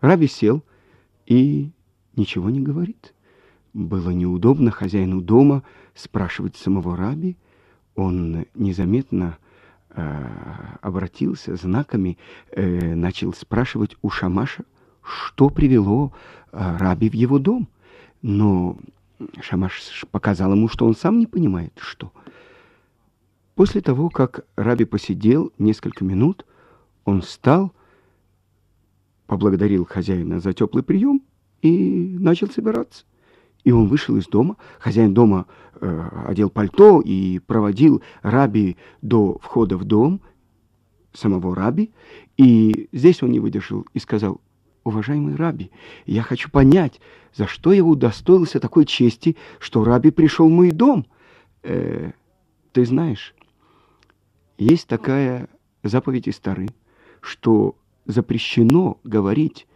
Раби 0.00 0.26
сел 0.26 0.62
и 1.26 1.70
ничего 2.16 2.50
не 2.50 2.60
говорит. 2.60 3.14
Было 3.72 4.10
неудобно 4.10 4.70
хозяину 4.70 5.20
дома 5.20 5.62
спрашивать 5.94 6.56
самого 6.56 6.96
Раби. 6.96 7.36
Он 7.94 8.46
незаметно 8.54 9.38
э, 9.90 10.26
обратился 10.82 11.54
знаками, 11.56 12.18
э, 12.50 12.94
начал 12.94 13.32
спрашивать 13.32 13.96
у 14.02 14.10
Шамаша, 14.10 14.64
что 15.02 15.50
привело 15.50 16.12
э, 16.52 16.76
Раби 16.78 17.08
в 17.08 17.14
его 17.14 17.38
дом. 17.38 17.68
Но 18.22 18.76
Шамаш 19.40 20.04
показал 20.10 20.52
ему, 20.52 20.68
что 20.68 20.86
он 20.86 20.96
сам 20.96 21.18
не 21.18 21.26
понимает, 21.26 21.72
что. 21.78 22.12
После 23.54 23.80
того, 23.82 24.08
как 24.08 24.46
Раби 24.56 24.84
посидел 24.84 25.52
несколько 25.58 26.04
минут, 26.04 26.44
он 27.04 27.20
встал, 27.20 27.72
поблагодарил 29.26 29.84
хозяина 29.84 30.40
за 30.40 30.54
теплый 30.54 30.82
прием 30.82 31.22
и 31.62 32.16
начал 32.18 32.48
собираться. 32.48 33.04
И 33.64 33.72
он 33.72 33.86
вышел 33.86 34.16
из 34.16 34.26
дома. 34.26 34.56
Хозяин 34.78 35.14
дома 35.14 35.46
э, 35.80 36.08
одел 36.26 36.50
пальто 36.50 37.00
и 37.00 37.38
проводил 37.40 38.02
Раби 38.22 38.76
до 39.02 39.38
входа 39.38 39.76
в 39.76 39.84
дом, 39.84 40.20
самого 41.12 41.54
Раби. 41.54 41.92
И 42.36 42.88
здесь 42.92 43.22
он 43.22 43.30
не 43.30 43.40
выдержал 43.40 43.86
и 43.92 43.98
сказал, 43.98 44.40
уважаемый 44.84 45.36
Раби, 45.36 45.70
я 46.06 46.22
хочу 46.22 46.50
понять, 46.50 47.00
за 47.34 47.46
что 47.46 47.72
я 47.72 47.84
удостоился 47.84 48.60
такой 48.60 48.86
чести, 48.86 49.36
что 49.58 49.84
Раби 49.84 50.10
пришел 50.10 50.48
в 50.48 50.52
мой 50.52 50.70
дом. 50.70 51.06
Э, 51.62 52.12
ты 52.72 52.84
знаешь, 52.84 53.34
есть 54.58 54.86
такая 54.86 55.48
заповедь 55.82 56.28
из 56.28 56.38
Тары, 56.38 56.68
что 57.20 57.76
запрещено 58.06 58.98
говорить 59.04 59.66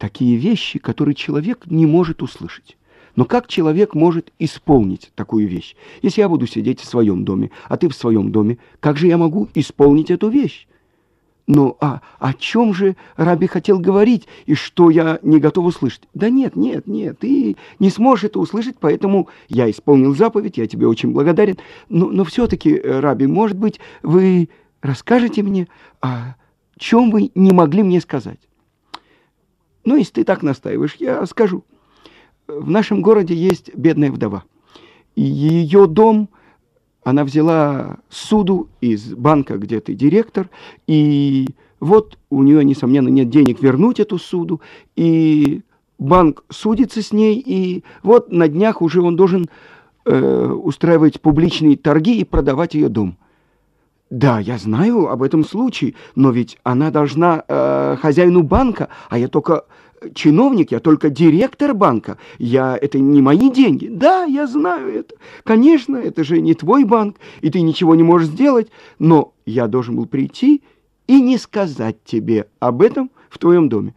такие 0.00 0.36
вещи, 0.36 0.78
которые 0.78 1.14
человек 1.14 1.66
не 1.66 1.84
может 1.84 2.22
услышать. 2.22 2.76
Но 3.16 3.26
как 3.26 3.48
человек 3.48 3.94
может 3.94 4.32
исполнить 4.38 5.12
такую 5.14 5.46
вещь? 5.46 5.76
Если 6.00 6.22
я 6.22 6.28
буду 6.28 6.46
сидеть 6.46 6.80
в 6.80 6.86
своем 6.86 7.24
доме, 7.24 7.50
а 7.68 7.76
ты 7.76 7.88
в 7.88 7.94
своем 7.94 8.32
доме, 8.32 8.58
как 8.80 8.96
же 8.96 9.08
я 9.08 9.18
могу 9.18 9.48
исполнить 9.54 10.10
эту 10.10 10.28
вещь? 10.28 10.66
Но 11.46 11.76
а 11.80 12.00
о 12.18 12.32
чем 12.32 12.72
же 12.72 12.96
Раби 13.16 13.46
хотел 13.46 13.78
говорить, 13.78 14.26
и 14.46 14.54
что 14.54 14.88
я 14.88 15.18
не 15.22 15.38
готов 15.38 15.66
услышать? 15.66 16.02
Да 16.14 16.30
нет, 16.30 16.56
нет, 16.56 16.86
нет, 16.86 17.18
ты 17.18 17.56
не 17.78 17.90
сможешь 17.90 18.24
это 18.24 18.38
услышать, 18.38 18.76
поэтому 18.80 19.28
я 19.48 19.68
исполнил 19.68 20.14
заповедь, 20.14 20.56
я 20.56 20.66
тебе 20.66 20.86
очень 20.86 21.12
благодарен. 21.12 21.58
Но, 21.90 22.06
но 22.06 22.24
все-таки, 22.24 22.70
э, 22.70 23.00
Раби, 23.00 23.26
может 23.26 23.58
быть, 23.58 23.80
вы 24.02 24.48
расскажете 24.80 25.42
мне, 25.42 25.68
о 26.00 26.36
чем 26.78 27.10
вы 27.10 27.32
не 27.34 27.52
могли 27.52 27.82
мне 27.82 28.00
сказать? 28.00 28.38
Ну, 29.84 29.96
если 29.96 30.12
ты 30.12 30.24
так 30.24 30.42
настаиваешь, 30.42 30.96
я 30.98 31.24
скажу. 31.26 31.64
В 32.46 32.68
нашем 32.68 33.02
городе 33.02 33.34
есть 33.34 33.74
бедная 33.74 34.10
вдова. 34.10 34.44
И 35.14 35.22
ее 35.22 35.86
дом 35.86 36.28
она 37.02 37.24
взяла 37.24 37.98
суду 38.08 38.68
из 38.80 39.14
банка, 39.14 39.56
где 39.56 39.80
ты 39.80 39.94
директор, 39.94 40.50
и 40.86 41.46
вот 41.80 42.18
у 42.28 42.42
нее, 42.42 42.64
несомненно, 42.64 43.08
нет 43.08 43.30
денег 43.30 43.62
вернуть 43.62 44.00
эту 44.00 44.18
суду, 44.18 44.60
и 44.96 45.62
банк 45.98 46.44
судится 46.50 47.02
с 47.02 47.12
ней, 47.12 47.42
и 47.44 47.84
вот 48.02 48.30
на 48.30 48.48
днях 48.48 48.82
уже 48.82 49.00
он 49.00 49.16
должен 49.16 49.48
э, 50.04 50.46
устраивать 50.52 51.20
публичные 51.20 51.76
торги 51.76 52.20
и 52.20 52.24
продавать 52.24 52.74
ее 52.74 52.88
дом. 52.88 53.16
Да, 54.10 54.40
я 54.40 54.58
знаю 54.58 55.08
об 55.08 55.22
этом 55.22 55.44
случае, 55.44 55.94
но 56.16 56.30
ведь 56.32 56.58
она 56.64 56.90
должна 56.90 57.44
э, 57.46 57.96
хозяину 58.00 58.42
банка, 58.42 58.88
а 59.08 59.18
я 59.18 59.28
только 59.28 59.64
чиновник, 60.14 60.72
я 60.72 60.80
только 60.80 61.10
директор 61.10 61.74
банка. 61.74 62.18
Я 62.38 62.76
это 62.76 62.98
не 62.98 63.22
мои 63.22 63.50
деньги. 63.50 63.86
Да, 63.86 64.24
я 64.24 64.48
знаю 64.48 64.92
это. 64.92 65.14
Конечно, 65.44 65.96
это 65.96 66.24
же 66.24 66.40
не 66.40 66.54
твой 66.54 66.84
банк, 66.84 67.16
и 67.40 67.50
ты 67.50 67.60
ничего 67.60 67.94
не 67.94 68.02
можешь 68.02 68.28
сделать, 68.28 68.68
но 68.98 69.32
я 69.46 69.68
должен 69.68 69.94
был 69.94 70.06
прийти 70.06 70.62
и 71.06 71.20
не 71.20 71.38
сказать 71.38 72.02
тебе 72.04 72.46
об 72.58 72.82
этом 72.82 73.10
в 73.28 73.38
твоем 73.38 73.68
доме. 73.68 73.94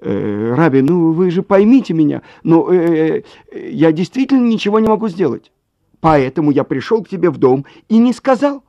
Э, 0.00 0.54
Раби, 0.56 0.80
ну 0.80 1.12
вы 1.12 1.30
же 1.30 1.42
поймите 1.42 1.92
меня, 1.92 2.22
но 2.42 2.72
э, 2.72 3.22
э, 3.52 3.70
я 3.70 3.92
действительно 3.92 4.46
ничего 4.46 4.78
не 4.78 4.88
могу 4.88 5.08
сделать. 5.08 5.52
Поэтому 6.00 6.50
я 6.50 6.64
пришел 6.64 7.02
к 7.02 7.10
тебе 7.10 7.28
в 7.28 7.36
дом 7.36 7.66
и 7.90 7.98
не 7.98 8.14
сказал. 8.14 8.62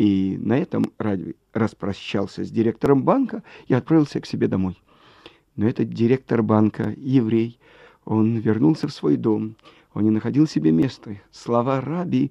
И 0.00 0.38
на 0.40 0.56
этом 0.56 0.86
Раби 0.96 1.36
распрощался 1.52 2.42
с 2.42 2.50
директором 2.50 3.02
банка 3.02 3.42
и 3.66 3.74
отправился 3.74 4.18
к 4.18 4.24
себе 4.24 4.48
домой. 4.48 4.80
Но 5.56 5.68
этот 5.68 5.90
директор 5.90 6.42
банка, 6.42 6.94
еврей, 6.96 7.58
он 8.06 8.38
вернулся 8.38 8.88
в 8.88 8.94
свой 8.94 9.18
дом. 9.18 9.56
Он 9.92 10.04
не 10.04 10.08
находил 10.08 10.46
себе 10.46 10.70
места. 10.72 11.20
Слова 11.30 11.82
Раби 11.82 12.30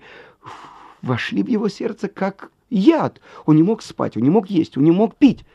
вошли 1.04 1.44
в 1.44 1.48
его 1.48 1.70
сердце 1.70 2.08
как 2.08 2.52
яд. 2.72 3.22
Он 3.46 3.56
не 3.56 3.62
мог 3.62 3.84
спать, 3.84 4.18
он 4.18 4.24
не 4.24 4.32
мог 4.32 4.50
есть, 4.50 4.76
он 4.76 4.84
не 4.84 4.92
мог 4.92 5.16
пить. 5.16 5.46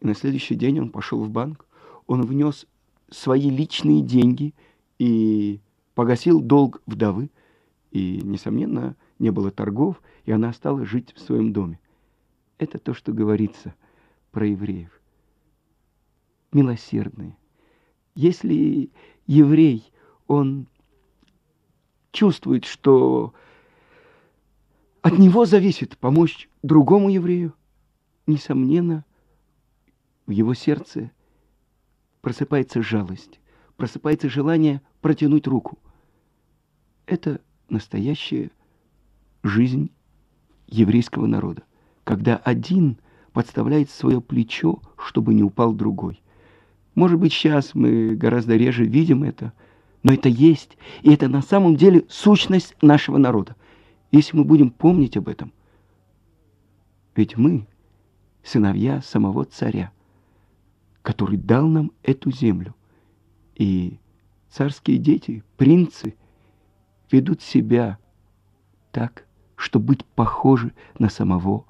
И 0.00 0.06
на 0.06 0.14
следующий 0.14 0.54
день 0.54 0.78
он 0.78 0.90
пошел 0.90 1.24
в 1.24 1.28
банк. 1.28 1.66
Он 2.06 2.22
внес 2.22 2.68
свои 3.10 3.50
личные 3.50 4.00
деньги 4.00 4.54
и 5.00 5.58
погасил 5.96 6.40
долг 6.40 6.80
вдовы. 6.86 7.30
И, 7.90 8.20
несомненно, 8.22 8.94
не 9.22 9.30
было 9.30 9.52
торгов, 9.52 10.02
и 10.24 10.32
она 10.32 10.48
осталась 10.48 10.88
жить 10.88 11.14
в 11.14 11.20
своем 11.20 11.52
доме. 11.52 11.78
Это 12.58 12.78
то, 12.78 12.92
что 12.92 13.12
говорится 13.12 13.72
про 14.32 14.48
евреев. 14.48 14.90
Милосердные. 16.52 17.36
Если 18.16 18.90
еврей, 19.28 19.92
он 20.26 20.66
чувствует, 22.10 22.64
что 22.64 23.32
от 25.02 25.18
него 25.18 25.46
зависит 25.46 25.96
помочь 25.98 26.50
другому 26.64 27.08
еврею, 27.08 27.54
несомненно, 28.26 29.04
в 30.26 30.32
его 30.32 30.52
сердце 30.54 31.12
просыпается 32.22 32.82
жалость, 32.82 33.38
просыпается 33.76 34.28
желание 34.28 34.82
протянуть 35.00 35.46
руку. 35.46 35.78
Это 37.06 37.40
настоящая 37.68 38.50
жизнь 39.42 39.90
еврейского 40.66 41.26
народа, 41.26 41.62
когда 42.04 42.36
один 42.36 42.98
подставляет 43.32 43.90
свое 43.90 44.20
плечо, 44.20 44.80
чтобы 44.96 45.34
не 45.34 45.42
упал 45.42 45.72
другой. 45.72 46.22
Может 46.94 47.18
быть, 47.18 47.32
сейчас 47.32 47.74
мы 47.74 48.14
гораздо 48.14 48.56
реже 48.56 48.84
видим 48.84 49.22
это, 49.24 49.52
но 50.02 50.12
это 50.12 50.28
есть, 50.28 50.76
и 51.02 51.12
это 51.12 51.28
на 51.28 51.42
самом 51.42 51.76
деле 51.76 52.04
сущность 52.08 52.76
нашего 52.82 53.18
народа. 53.18 53.56
Если 54.10 54.36
мы 54.36 54.44
будем 54.44 54.70
помнить 54.70 55.16
об 55.16 55.28
этом, 55.28 55.52
ведь 57.14 57.36
мы 57.36 57.66
сыновья 58.42 59.00
самого 59.02 59.44
царя, 59.44 59.92
который 61.02 61.36
дал 61.36 61.66
нам 61.66 61.92
эту 62.02 62.30
землю. 62.30 62.74
И 63.54 63.98
царские 64.50 64.98
дети, 64.98 65.42
принцы, 65.56 66.14
ведут 67.10 67.42
себя 67.42 67.98
так, 68.90 69.26
чтобы 69.62 69.86
быть 69.86 70.04
похожи 70.04 70.72
на 70.98 71.08
самого 71.08 71.64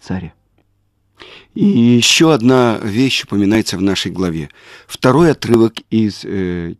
царя. 0.00 0.32
И 1.54 1.64
еще 1.64 2.34
одна 2.34 2.78
вещь 2.82 3.22
упоминается 3.22 3.78
в 3.78 3.82
нашей 3.82 4.10
главе. 4.10 4.50
Второй 4.88 5.30
отрывок 5.30 5.74
из 5.90 6.24
э, 6.24 6.74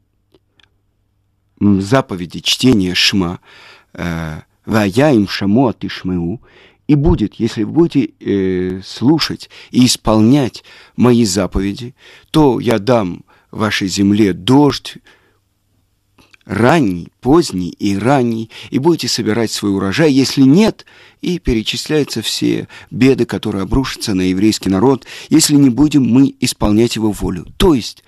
заповеди 1.60 2.40
чтения 2.40 2.94
Шма 2.94 3.38
э, 3.92 4.40
«Вая 4.66 5.14
им 5.14 5.28
шамо 5.28 5.68
от 5.68 5.84
Ишмеу» 5.84 6.40
и 6.88 6.96
будет, 6.96 7.34
если 7.34 7.62
вы 7.62 7.72
будете 7.72 8.12
э, 8.18 8.80
слушать 8.84 9.48
и 9.70 9.86
исполнять 9.86 10.64
мои 10.96 11.24
заповеди, 11.24 11.94
то 12.32 12.58
я 12.58 12.80
дам 12.80 13.24
вашей 13.52 13.86
земле 13.86 14.32
дождь, 14.32 14.96
ранний, 16.44 17.08
поздний 17.20 17.70
и 17.70 17.96
ранний, 17.96 18.50
и 18.70 18.78
будете 18.78 19.08
собирать 19.08 19.50
свой 19.50 19.74
урожай. 19.74 20.12
Если 20.12 20.42
нет, 20.42 20.84
и 21.20 21.38
перечисляются 21.38 22.22
все 22.22 22.68
беды, 22.90 23.24
которые 23.24 23.62
обрушатся 23.62 24.14
на 24.14 24.22
еврейский 24.22 24.68
народ, 24.68 25.06
если 25.28 25.54
не 25.54 25.70
будем 25.70 26.04
мы 26.04 26.34
исполнять 26.40 26.96
его 26.96 27.12
волю. 27.12 27.46
То 27.56 27.74
есть 27.74 28.04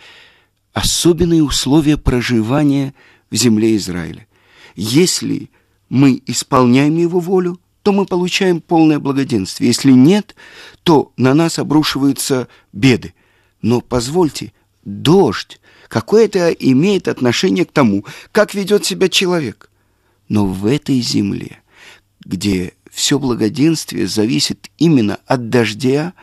особенные 0.73 1.43
условия 1.43 1.97
проживания 1.97 2.95
в 3.31 3.37
земле 3.37 3.77
Израиля. 3.77 4.27
Если 4.75 5.51
мы 5.89 6.23
исполняем 6.27 6.97
его 6.97 7.21
волю, 7.21 7.59
то 7.83 7.93
мы 7.93 8.05
получаем 8.05 8.61
полное 8.61 8.99
благоденствие. 8.99 9.69
Если 9.69 9.93
нет, 9.93 10.35
то 10.83 11.13
на 11.17 11.35
нас 11.35 11.59
обрушиваются 11.59 12.49
беды. 12.73 13.15
Но 13.63 13.81
позвольте, 13.81 14.53
дождь, 14.85 15.61
какое 15.89 16.27
это 16.27 16.51
имеет 16.51 17.09
отношение 17.09 17.65
к 17.65 17.73
тому, 17.73 18.05
как 18.33 18.55
ведет 18.55 18.85
себя 18.85 19.09
человек. 19.09 19.71
Но 20.29 20.47
в 20.47 20.67
этой 20.67 21.01
земле, 21.01 21.63
где 22.25 22.75
все 22.91 23.19
благоденствие 23.19 24.07
зависит 24.07 24.71
именно 24.79 25.19
от 25.27 25.49
дождя, 25.51 26.15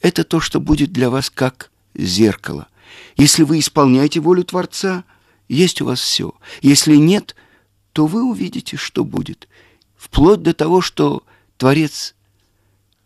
это 0.00 0.24
то, 0.24 0.40
что 0.40 0.60
будет 0.60 0.92
для 0.92 1.10
вас 1.10 1.30
как 1.30 1.70
зеркало. 1.94 2.68
Если 3.16 3.42
вы 3.42 3.58
исполняете 3.58 4.20
волю 4.20 4.44
Творца, 4.44 5.04
есть 5.48 5.80
у 5.80 5.86
вас 5.86 6.00
все. 6.00 6.34
Если 6.62 6.96
нет, 6.96 7.34
то 7.92 8.06
вы 8.06 8.22
увидите, 8.24 8.76
что 8.76 9.04
будет. 9.04 9.48
Вплоть 9.96 10.42
до 10.42 10.52
того, 10.52 10.80
что 10.80 11.24
Творец 11.56 12.14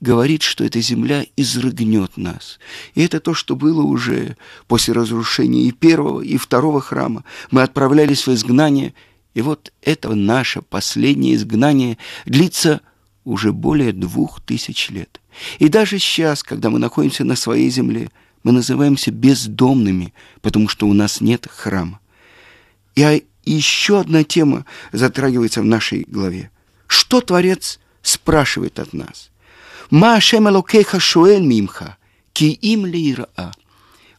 говорит, 0.01 0.43
что 0.43 0.65
эта 0.65 0.81
земля 0.81 1.27
изрыгнет 1.37 2.17
нас. 2.17 2.59
И 2.95 3.03
это 3.03 3.21
то, 3.21 3.35
что 3.35 3.55
было 3.57 3.83
уже 3.83 4.37
после 4.67 4.95
разрушения 4.95 5.63
и 5.65 5.73
первого, 5.73 6.21
и 6.23 6.37
второго 6.37 6.81
храма. 6.81 7.25
Мы 7.51 7.63
отправлялись 7.63 8.27
в 8.27 8.33
изгнание, 8.33 8.95
и 9.35 9.43
вот 9.43 9.73
это 9.83 10.15
наше 10.15 10.63
последнее 10.63 11.35
изгнание 11.35 11.99
длится 12.25 12.81
уже 13.25 13.53
более 13.53 13.93
двух 13.93 14.41
тысяч 14.41 14.89
лет. 14.89 15.21
И 15.59 15.69
даже 15.69 15.99
сейчас, 15.99 16.43
когда 16.43 16.71
мы 16.71 16.79
находимся 16.79 17.25
на 17.25 17.37
своей 17.37 17.71
земле, 17.71 18.11
мы 18.43 18.53
называемся 18.53 19.11
бездомными, 19.11 20.15
потому 20.41 20.69
что 20.69 20.89
у 20.89 20.95
нас 20.95 21.21
нет 21.21 21.47
храма. 21.51 22.01
И 22.95 23.25
еще 23.45 24.01
одна 24.01 24.25
тема 24.25 24.65
затрагивается 24.93 25.61
в 25.61 25.67
нашей 25.67 26.05
главе. 26.09 26.51
Что 26.87 27.21
Творец 27.21 27.79
спрашивает 28.03 28.79
от 28.79 28.93
нас? 28.93 29.30
Ма 29.91 30.15
Ашем 30.15 30.47
Шуэль 30.99 31.43
Мимха, 31.43 31.97
Ки 32.33 32.53
им 32.53 32.87
ли 32.87 33.11
Ираа. 33.13 33.53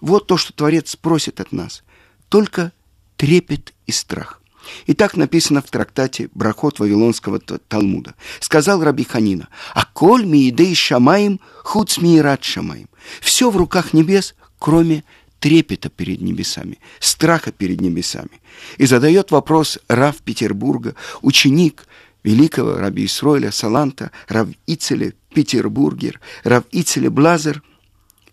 Вот 0.01 0.27
то, 0.27 0.35
что 0.35 0.51
Творец 0.51 0.97
просит 0.97 1.39
от 1.39 1.53
нас. 1.53 1.83
Только 2.27 2.73
трепет 3.15 3.73
и 3.87 3.93
страх. 3.93 4.41
И 4.85 4.93
так 4.93 5.15
написано 5.15 5.61
в 5.61 5.69
трактате 5.69 6.29
Брахот 6.33 6.79
Вавилонского 6.79 7.39
Талмуда. 7.39 8.15
Сказал 8.41 8.83
Раби 8.83 9.05
Ханина, 9.05 9.47
«А 9.73 9.85
коль 9.85 10.25
ми 10.25 10.49
идей 10.49 10.75
шамаем, 10.75 11.39
худ 11.63 11.89
смиират 11.89 12.43
шамаем». 12.43 12.89
Все 13.21 13.49
в 13.49 13.55
руках 13.55 13.93
небес, 13.93 14.35
кроме 14.59 15.03
трепета 15.39 15.89
перед 15.89 16.21
небесами, 16.21 16.79
страха 16.99 17.51
перед 17.51 17.79
небесами. 17.79 18.41
И 18.77 18.85
задает 18.85 19.31
вопрос 19.31 19.79
Рав 19.87 20.17
Петербурга, 20.17 20.95
ученик 21.21 21.87
великого 22.23 22.75
раби 22.75 23.05
Исроиля 23.05 23.51
Саланта, 23.51 24.11
Рав 24.27 24.49
Ицеля 24.67 25.13
Петербургер, 25.33 26.19
Рав 26.43 26.63
Ицеля 26.71 27.09
Блазер. 27.09 27.63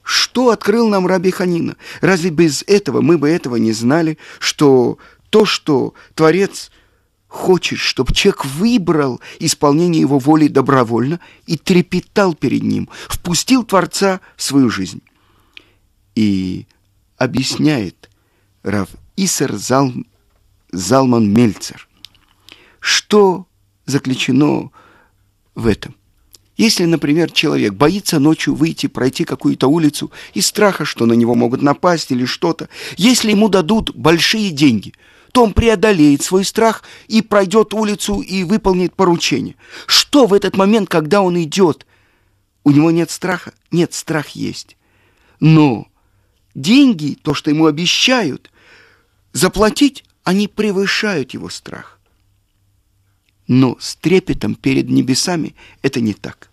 Что 0.02 0.50
открыл 0.50 0.88
нам 0.88 1.06
Раби 1.06 1.30
Ханина? 1.30 1.76
Разве 2.00 2.30
без 2.30 2.62
этого 2.66 3.00
мы 3.00 3.18
бы 3.18 3.28
этого 3.28 3.56
не 3.56 3.72
знали, 3.72 4.18
что 4.38 4.98
то, 5.30 5.44
что 5.44 5.94
Творец 6.14 6.70
хочет, 7.26 7.78
чтобы 7.78 8.14
человек 8.14 8.46
выбрал 8.46 9.20
исполнение 9.38 10.00
его 10.00 10.18
воли 10.18 10.48
добровольно 10.48 11.20
и 11.46 11.58
трепетал 11.58 12.34
перед 12.34 12.62
ним, 12.62 12.88
впустил 13.08 13.64
Творца 13.64 14.20
в 14.36 14.42
свою 14.42 14.70
жизнь. 14.70 15.02
И 16.14 16.66
объясняет 17.16 18.10
Рав 18.62 18.88
Исер 19.16 19.54
Зал, 19.56 19.92
Залман 20.72 21.32
Мельцер, 21.32 21.86
что 22.80 23.46
заключено 23.84 24.70
в 25.54 25.66
этом. 25.66 25.97
Если, 26.58 26.84
например, 26.86 27.30
человек 27.30 27.74
боится 27.74 28.18
ночью 28.18 28.54
выйти, 28.54 28.88
пройти 28.88 29.24
какую-то 29.24 29.68
улицу 29.68 30.10
из 30.34 30.48
страха, 30.48 30.84
что 30.84 31.06
на 31.06 31.12
него 31.12 31.36
могут 31.36 31.62
напасть 31.62 32.10
или 32.10 32.24
что-то, 32.24 32.68
если 32.96 33.30
ему 33.30 33.48
дадут 33.48 33.94
большие 33.94 34.50
деньги, 34.50 34.92
то 35.30 35.44
он 35.44 35.52
преодолеет 35.52 36.22
свой 36.22 36.44
страх 36.44 36.82
и 37.06 37.22
пройдет 37.22 37.72
улицу 37.74 38.20
и 38.20 38.42
выполнит 38.42 38.92
поручение. 38.94 39.54
Что 39.86 40.26
в 40.26 40.34
этот 40.34 40.56
момент, 40.56 40.88
когда 40.88 41.22
он 41.22 41.40
идет? 41.40 41.86
У 42.64 42.72
него 42.72 42.90
нет 42.90 43.12
страха? 43.12 43.52
Нет, 43.70 43.94
страх 43.94 44.30
есть. 44.30 44.76
Но 45.38 45.86
деньги, 46.56 47.16
то, 47.22 47.34
что 47.34 47.50
ему 47.50 47.66
обещают, 47.66 48.50
заплатить, 49.32 50.04
они 50.24 50.48
превышают 50.48 51.34
его 51.34 51.50
страх. 51.50 51.97
Но 53.48 53.78
с 53.80 53.96
трепетом 53.96 54.54
перед 54.54 54.90
небесами 54.90 55.56
это 55.80 56.00
не 56.00 56.12
так. 56.12 56.50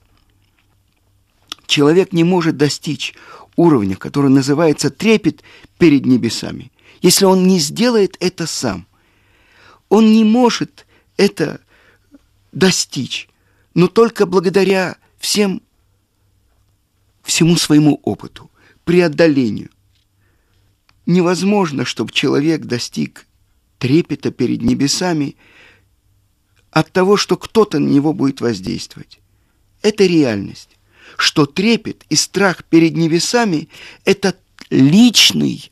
Человек 1.68 2.14
не 2.14 2.24
может 2.24 2.56
достичь 2.56 3.14
уровня, 3.58 3.98
который 3.98 4.32
называется 4.32 4.90
трепет 4.90 5.44
перед 5.78 6.06
небесами, 6.06 6.72
если 7.02 7.26
он 7.26 7.48
не 7.48 7.60
сделает 7.60 8.16
это 8.22 8.48
сам. 8.48 8.88
Он 9.90 10.12
не 10.14 10.24
может 10.24 10.86
это 11.18 11.60
достичь, 12.54 13.28
но 13.74 13.88
только 13.88 14.26
благодаря 14.26 14.96
всем, 15.18 15.62
всему 17.24 17.58
своему 17.58 18.00
опыту, 18.04 18.50
преодолению. 18.86 19.70
Невозможно, 21.06 21.84
чтобы 21.84 22.14
человек 22.14 22.62
достиг 22.62 23.28
трепета 23.80 24.32
перед 24.32 24.62
небесами– 24.62 25.36
от 26.76 26.92
того, 26.92 27.16
что 27.16 27.38
кто-то 27.38 27.80
на 27.80 27.88
него 27.88 28.12
будет 28.12 28.42
воздействовать. 28.42 29.20
Это 29.82 30.06
реальность. 30.06 30.78
Что 31.16 31.46
трепет 31.46 32.04
и 32.10 32.18
страх 32.18 32.66
перед 32.66 32.98
небесами– 32.98 33.70
это 34.04 34.36
личный 34.70 35.72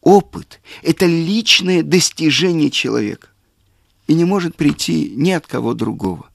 опыт, 0.00 0.62
это 0.82 1.04
личное 1.04 1.82
достижение 1.82 2.70
человека. 2.70 3.28
И 4.06 4.14
не 4.14 4.24
может 4.24 4.56
прийти 4.56 5.12
ни 5.14 5.32
от 5.32 5.46
кого 5.46 5.74
другого. 5.74 6.30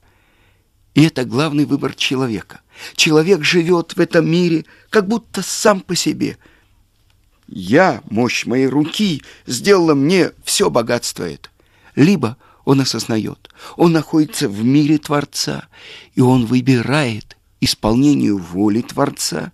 И 0.94 1.02
это 1.02 1.24
главный 1.24 1.64
выбор 1.64 1.94
человека. 1.94 2.60
Человек 2.94 3.42
живет 3.42 3.96
в 3.96 4.00
этом 4.00 4.30
мире 4.30 4.64
как 4.90 5.08
будто 5.08 5.42
сам 5.42 5.80
по 5.80 5.96
себе. 5.96 6.38
Я, 7.48 8.00
мощь 8.08 8.46
моей 8.46 8.68
руки, 8.68 9.24
сделала 9.48 9.96
мне 9.96 10.30
все 10.44 10.70
богатство 10.70 11.24
это. 11.24 11.48
Либо– 11.96 12.36
он 12.64 12.80
осознает, 12.80 13.50
он 13.76 13.92
находится 13.92 14.48
в 14.48 14.64
мире 14.64 14.98
Творца, 14.98 15.68
и 16.14 16.20
он 16.20 16.46
выбирает 16.46 17.36
исполнению 17.60 18.38
воли 18.38 18.82
Творца. 18.82 19.52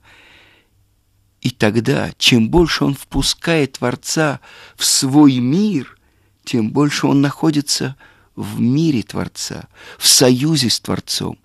И 1.41 1.51
тогда, 1.51 2.13
чем 2.19 2.51
больше 2.51 2.85
он 2.85 2.95
впускает 2.95 3.73
Творца 3.75 4.41
в 4.77 4.85
свой 4.85 5.39
мир, 5.39 5.99
тем 6.45 6.73
больше 6.73 7.07
он 7.07 7.21
находится 7.21 7.97
в 8.35 8.61
мире 8.61 9.03
Творца, 9.03 9.69
в 9.99 10.07
союзе 10.07 10.71
с 10.71 10.81
Творцом. 10.81 11.39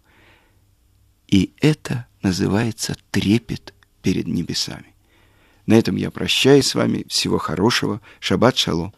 И 1.28 1.54
это 1.60 2.08
называется 2.21 2.95
трепет 3.12 3.73
перед 4.02 4.28
небесами. 4.28 4.93
На 5.65 5.76
этом 5.76 5.95
я 5.95 6.12
прощаюсь 6.12 6.67
с 6.67 6.76
вами. 6.76 7.06
Всего 7.08 7.38
хорошего. 7.38 8.02
Шаббат 8.19 8.58
шалом. 8.58 8.93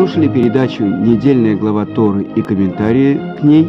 Слушали 0.00 0.28
передачу 0.28 0.82
«Недельная 0.82 1.54
глава 1.54 1.84
Торы» 1.84 2.22
и 2.22 2.40
комментарии 2.40 3.20
к 3.38 3.42
ней. 3.42 3.68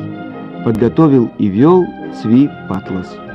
Подготовил 0.63 1.29
и 1.37 1.47
вел 1.47 1.83
Цви 2.21 2.49
Патлас. 2.69 3.30